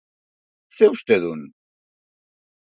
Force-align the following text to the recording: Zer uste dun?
Zer 0.75 0.89
uste 0.95 1.17
dun? 1.25 1.43